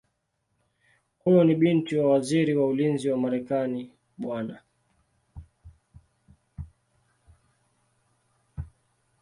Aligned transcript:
Huyu 1.23 1.43
ni 1.43 1.55
binti 1.55 1.97
wa 1.97 2.09
Waziri 2.09 2.55
wa 2.55 2.67
Ulinzi 2.67 3.09
wa 3.09 3.17
Marekani 3.17 3.91
Bw. 4.17 4.51